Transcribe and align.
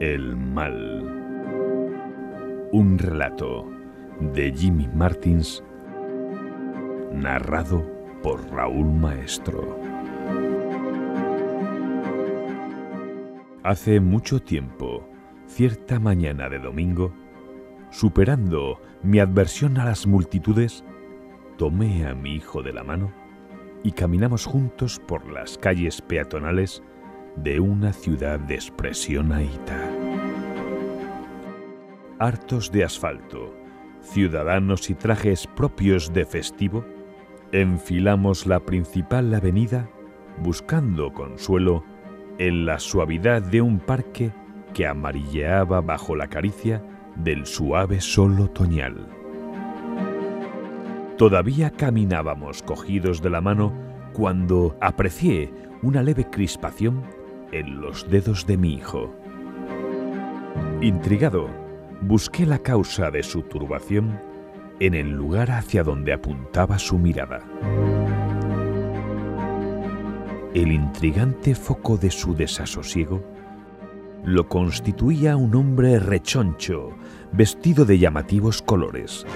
El 0.00 0.36
mal. 0.36 1.02
Un 2.70 2.98
relato 2.98 3.68
de 4.20 4.52
Jimmy 4.52 4.88
Martins 4.94 5.64
narrado 7.12 7.84
por 8.22 8.48
Raúl 8.48 8.92
Maestro. 8.92 9.76
Hace 13.64 13.98
mucho 13.98 14.40
tiempo, 14.40 15.04
cierta 15.46 15.98
mañana 15.98 16.48
de 16.48 16.60
domingo, 16.60 17.12
superando 17.90 18.80
mi 19.02 19.18
adversión 19.18 19.78
a 19.78 19.84
las 19.84 20.06
multitudes, 20.06 20.84
tomé 21.56 22.06
a 22.06 22.14
mi 22.14 22.36
hijo 22.36 22.62
de 22.62 22.72
la 22.72 22.84
mano 22.84 23.12
y 23.82 23.90
caminamos 23.90 24.46
juntos 24.46 25.00
por 25.08 25.28
las 25.28 25.58
calles 25.58 26.00
peatonales 26.00 26.84
de 27.42 27.60
una 27.60 27.92
ciudad 27.92 28.40
de 28.40 28.54
expresión. 28.54 29.32
Hartos 32.20 32.72
de 32.72 32.82
asfalto, 32.82 33.54
ciudadanos 34.02 34.90
y 34.90 34.94
trajes 34.94 35.46
propios 35.46 36.12
de 36.12 36.24
festivo, 36.24 36.84
enfilamos 37.52 38.44
la 38.44 38.58
principal 38.58 39.32
avenida 39.32 39.88
buscando 40.42 41.12
consuelo 41.12 41.84
en 42.38 42.66
la 42.66 42.80
suavidad 42.80 43.40
de 43.40 43.62
un 43.62 43.78
parque 43.78 44.32
que 44.74 44.88
amarilleaba 44.88 45.80
bajo 45.80 46.16
la 46.16 46.26
caricia 46.26 46.82
del 47.14 47.46
suave 47.46 48.00
sol 48.00 48.40
otoñal. 48.40 49.06
Todavía 51.16 51.70
caminábamos 51.70 52.64
cogidos 52.64 53.22
de 53.22 53.30
la 53.30 53.40
mano 53.40 53.72
cuando 54.12 54.76
aprecié 54.80 55.52
una 55.82 56.02
leve 56.02 56.28
crispación 56.28 57.04
en 57.52 57.80
los 57.80 58.10
dedos 58.10 58.44
de 58.44 58.56
mi 58.56 58.74
hijo. 58.74 59.14
Intrigado, 60.80 61.67
busqué 62.00 62.46
la 62.46 62.58
causa 62.58 63.10
de 63.10 63.22
su 63.22 63.42
turbación 63.42 64.20
en 64.80 64.94
el 64.94 65.10
lugar 65.10 65.50
hacia 65.50 65.82
donde 65.82 66.12
apuntaba 66.12 66.78
su 66.78 66.98
mirada. 66.98 67.40
El 70.54 70.72
intrigante 70.72 71.54
foco 71.54 71.96
de 71.96 72.10
su 72.10 72.34
desasosiego 72.34 73.22
lo 74.24 74.48
constituía 74.48 75.36
un 75.36 75.54
hombre 75.54 75.98
rechoncho, 75.98 76.90
vestido 77.32 77.84
de 77.84 77.98
llamativos 77.98 78.62
colores. 78.62 79.26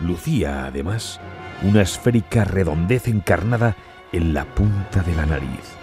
Lucía, 0.00 0.66
además, 0.66 1.20
una 1.62 1.82
esférica 1.82 2.44
redondez 2.44 3.08
encarnada 3.08 3.76
en 4.12 4.32
la 4.32 4.44
punta 4.44 5.02
de 5.02 5.14
la 5.14 5.26
nariz. 5.26 5.77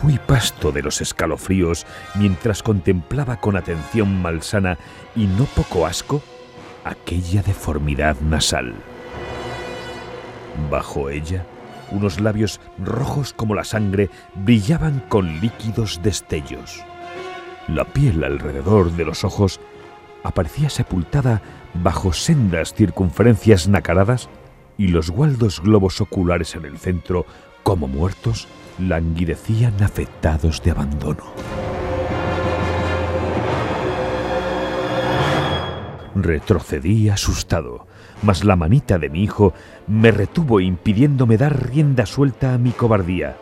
Fui 0.00 0.16
pasto 0.16 0.70
de 0.70 0.82
los 0.82 1.00
escalofríos 1.00 1.84
mientras 2.14 2.62
contemplaba 2.62 3.40
con 3.40 3.56
atención 3.56 4.22
malsana 4.22 4.78
y 5.16 5.26
no 5.26 5.44
poco 5.44 5.86
asco 5.86 6.22
aquella 6.84 7.42
deformidad 7.42 8.16
nasal. 8.20 8.74
Bajo 10.70 11.10
ella, 11.10 11.44
unos 11.90 12.20
labios 12.20 12.60
rojos 12.78 13.32
como 13.32 13.56
la 13.56 13.64
sangre 13.64 14.08
brillaban 14.36 15.02
con 15.08 15.40
líquidos 15.40 16.00
destellos. 16.00 16.84
La 17.66 17.84
piel 17.84 18.22
alrededor 18.22 18.92
de 18.92 19.04
los 19.04 19.24
ojos 19.24 19.58
aparecía 20.22 20.70
sepultada 20.70 21.42
bajo 21.74 22.12
sendas 22.12 22.72
circunferencias 22.72 23.66
nacaradas 23.66 24.28
y 24.76 24.88
los 24.88 25.10
gualdos 25.10 25.60
globos 25.60 26.00
oculares 26.00 26.54
en 26.54 26.64
el 26.66 26.78
centro, 26.78 27.26
como 27.62 27.88
muertos, 27.88 28.48
languidecían 28.78 29.82
afectados 29.82 30.62
de 30.62 30.70
abandono. 30.70 31.24
Retrocedí 36.14 37.08
asustado, 37.08 37.86
mas 38.22 38.44
la 38.44 38.56
manita 38.56 38.98
de 38.98 39.08
mi 39.08 39.22
hijo 39.22 39.54
me 39.86 40.10
retuvo 40.10 40.60
impidiéndome 40.60 41.36
dar 41.36 41.70
rienda 41.70 42.06
suelta 42.06 42.54
a 42.54 42.58
mi 42.58 42.72
cobardía. 42.72 43.36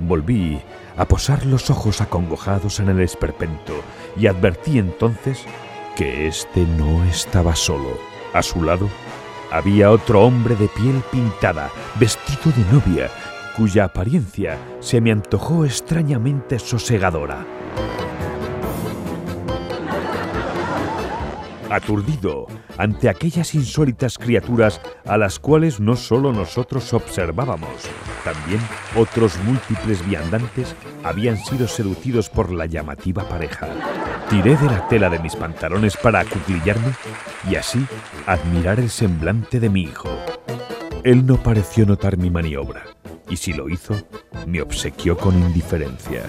Volví 0.00 0.60
a 0.96 1.04
posar 1.06 1.46
los 1.46 1.70
ojos 1.70 2.00
acongojados 2.00 2.80
en 2.80 2.88
el 2.88 3.00
esperpento 3.00 3.74
y 4.16 4.26
advertí 4.26 4.78
entonces 4.78 5.44
que 5.96 6.26
éste 6.26 6.64
no 6.64 7.04
estaba 7.04 7.54
solo. 7.54 7.98
A 8.34 8.42
su 8.42 8.62
lado 8.62 8.88
había 9.50 9.90
otro 9.90 10.22
hombre 10.22 10.54
de 10.56 10.68
piel 10.68 11.02
pintada, 11.10 11.70
vestido 11.98 12.52
de 12.54 12.72
novia, 12.72 13.10
cuya 13.56 13.84
apariencia 13.84 14.58
se 14.80 15.00
me 15.00 15.10
antojó 15.10 15.64
extrañamente 15.64 16.58
sosegadora. 16.58 17.46
Aturdido 21.70 22.46
ante 22.78 23.08
aquellas 23.08 23.54
insólitas 23.54 24.16
criaturas 24.16 24.80
a 25.04 25.18
las 25.18 25.38
cuales 25.38 25.80
no 25.80 25.96
solo 25.96 26.32
nosotros 26.32 26.94
observábamos, 26.94 27.70
también 28.24 28.60
otros 28.96 29.36
múltiples 29.44 30.06
viandantes 30.06 30.74
habían 31.04 31.36
sido 31.36 31.68
seducidos 31.68 32.30
por 32.30 32.50
la 32.50 32.66
llamativa 32.66 33.28
pareja. 33.28 33.68
Tiré 34.30 34.56
de 34.56 34.66
la 34.66 34.86
tela 34.88 35.08
de 35.08 35.18
mis 35.18 35.34
pantalones 35.34 35.96
para 35.96 36.20
acuclillarme 36.20 36.92
y 37.50 37.56
así 37.56 37.86
admirar 38.26 38.78
el 38.78 38.90
semblante 38.90 39.58
de 39.58 39.70
mi 39.70 39.82
hijo. 39.82 40.08
Él 41.02 41.24
no 41.24 41.42
pareció 41.42 41.86
notar 41.86 42.18
mi 42.18 42.28
maniobra 42.28 42.84
y 43.30 43.36
si 43.36 43.54
lo 43.54 43.70
hizo, 43.70 43.94
me 44.46 44.60
obsequió 44.60 45.16
con 45.16 45.34
indiferencia. 45.34 46.24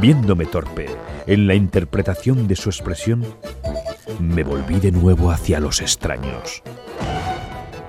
Viéndome 0.00 0.46
torpe 0.46 0.86
en 1.26 1.46
la 1.46 1.54
interpretación 1.54 2.48
de 2.48 2.56
su 2.56 2.70
expresión, 2.70 3.24
me 4.18 4.42
volví 4.42 4.80
de 4.80 4.90
nuevo 4.90 5.30
hacia 5.30 5.60
los 5.60 5.80
extraños. 5.80 6.62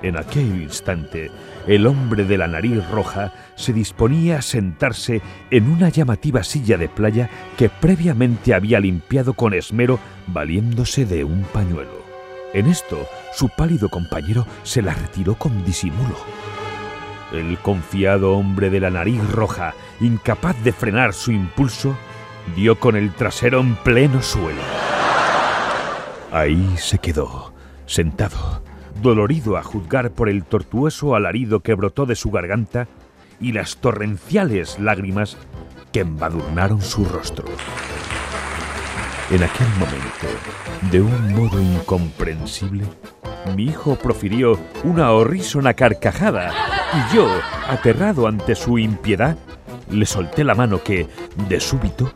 En 0.05 0.19
aquel 0.19 0.61
instante, 0.61 1.31
el 1.65 1.87
hombre 1.87 2.25
de 2.25 2.37
la 2.37 2.45
nariz 2.45 2.87
roja 2.91 3.33
se 3.55 3.73
disponía 3.73 4.37
a 4.37 4.41
sentarse 4.43 5.19
en 5.49 5.67
una 5.67 5.89
llamativa 5.89 6.43
silla 6.43 6.77
de 6.77 6.87
playa 6.87 7.27
que 7.57 7.69
previamente 7.69 8.53
había 8.53 8.79
limpiado 8.79 9.33
con 9.33 9.55
esmero 9.55 9.97
valiéndose 10.27 11.07
de 11.07 11.23
un 11.23 11.41
pañuelo. 11.45 12.05
En 12.53 12.67
esto, 12.67 13.07
su 13.33 13.49
pálido 13.49 13.89
compañero 13.89 14.45
se 14.61 14.83
la 14.83 14.93
retiró 14.93 15.33
con 15.39 15.65
disimulo. 15.65 16.15
El 17.33 17.57
confiado 17.57 18.33
hombre 18.33 18.69
de 18.69 18.81
la 18.81 18.91
nariz 18.91 19.27
roja, 19.31 19.73
incapaz 20.01 20.55
de 20.63 20.71
frenar 20.71 21.13
su 21.13 21.31
impulso, 21.31 21.97
dio 22.55 22.79
con 22.79 22.95
el 22.95 23.11
trasero 23.11 23.59
en 23.59 23.73
pleno 23.77 24.21
suelo. 24.21 24.61
Ahí 26.31 26.75
se 26.77 26.99
quedó, 26.99 27.55
sentado, 27.87 28.61
dolorido 29.01 29.57
a 29.57 29.63
juzgar 29.63 30.11
por 30.11 30.29
el 30.29 30.43
tortuoso 30.43 31.15
alarido 31.15 31.61
que 31.61 31.73
brotó 31.73 32.05
de 32.05 32.15
su 32.15 32.31
garganta 32.31 32.87
y 33.39 33.51
las 33.51 33.77
torrenciales 33.77 34.79
lágrimas 34.79 35.37
que 35.91 36.01
embadurnaron 36.01 36.81
su 36.81 37.05
rostro. 37.05 37.45
En 39.31 39.43
aquel 39.43 39.67
momento, 39.79 40.27
de 40.91 41.01
un 41.01 41.33
modo 41.33 41.59
incomprensible, 41.59 42.85
mi 43.55 43.63
hijo 43.63 43.95
profirió 43.95 44.59
una 44.83 45.11
horrísona 45.11 45.73
carcajada 45.73 46.51
y 46.93 47.15
yo, 47.15 47.27
aterrado 47.67 48.27
ante 48.27 48.55
su 48.55 48.77
impiedad, 48.77 49.37
le 49.89 50.05
solté 50.05 50.43
la 50.43 50.55
mano 50.55 50.83
que, 50.83 51.07
de 51.49 51.59
súbito, 51.59 52.11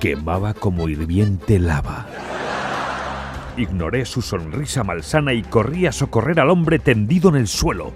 quemaba 0.00 0.54
como 0.54 0.88
hirviente 0.88 1.58
lava. 1.58 2.06
Ignoré 3.58 4.04
su 4.06 4.22
sonrisa 4.22 4.84
malsana 4.84 5.32
y 5.32 5.42
corrí 5.42 5.86
a 5.86 5.92
socorrer 5.92 6.38
al 6.38 6.48
hombre 6.48 6.78
tendido 6.78 7.28
en 7.30 7.34
el 7.34 7.48
suelo. 7.48 7.92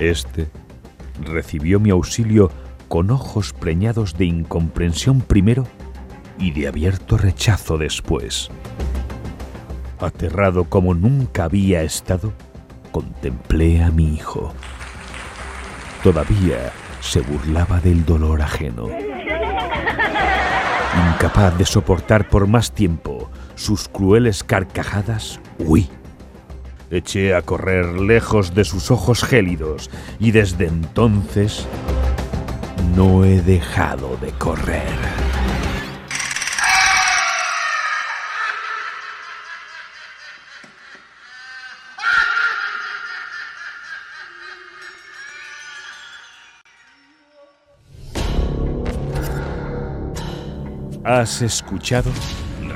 Este 0.00 0.48
recibió 1.22 1.78
mi 1.78 1.90
auxilio 1.90 2.50
con 2.88 3.10
ojos 3.10 3.52
preñados 3.52 4.16
de 4.16 4.24
incomprensión 4.24 5.20
primero 5.20 5.66
y 6.38 6.52
de 6.52 6.66
abierto 6.66 7.18
rechazo 7.18 7.76
después. 7.76 8.50
Aterrado 10.00 10.64
como 10.64 10.94
nunca 10.94 11.44
había 11.44 11.82
estado, 11.82 12.32
contemplé 12.90 13.82
a 13.82 13.90
mi 13.90 14.14
hijo. 14.14 14.54
Todavía 16.02 16.72
se 17.00 17.20
burlaba 17.20 17.80
del 17.80 18.06
dolor 18.06 18.40
ajeno. 18.40 18.88
Incapaz 21.12 21.58
de 21.58 21.66
soportar 21.66 22.30
por 22.30 22.46
más 22.46 22.72
tiempo 22.72 23.13
sus 23.54 23.88
crueles 23.88 24.44
carcajadas, 24.44 25.40
huí. 25.58 25.88
Eché 26.90 27.34
a 27.34 27.42
correr 27.42 27.86
lejos 28.00 28.54
de 28.54 28.64
sus 28.64 28.90
ojos 28.90 29.24
gélidos 29.24 29.90
y 30.18 30.30
desde 30.30 30.66
entonces 30.66 31.66
no 32.94 33.24
he 33.24 33.40
dejado 33.40 34.16
de 34.20 34.30
correr. 34.32 35.14
¿Has 51.04 51.42
escuchado? 51.42 52.10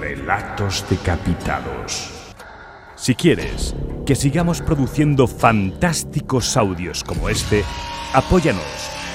Relatos 0.08 0.86
Decapitados. 0.88 2.32
Si 2.96 3.14
quieres 3.14 3.76
que 4.06 4.14
sigamos 4.14 4.62
produciendo 4.62 5.26
fantásticos 5.26 6.56
audios 6.56 7.04
como 7.04 7.28
este, 7.28 7.62
apóyanos 8.14 8.62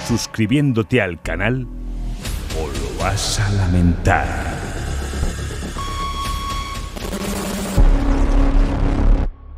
suscribiéndote 0.08 1.02
al 1.02 1.20
canal 1.20 1.66
o 2.60 2.68
lo 2.68 3.04
vas 3.04 3.40
a 3.40 3.50
lamentar. 3.54 4.63